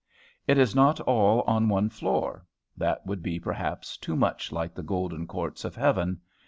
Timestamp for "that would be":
2.75-3.39